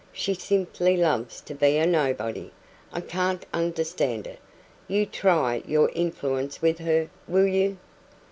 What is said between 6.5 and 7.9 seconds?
with her, will you?"